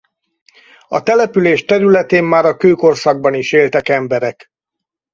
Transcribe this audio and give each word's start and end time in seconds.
A 0.87 1.03
település 1.03 1.65
területén 1.65 2.23
már 2.23 2.45
a 2.45 2.57
kőkorszakban 2.57 3.33
is 3.33 3.51
éltek 3.51 3.89
emberek. 3.89 4.47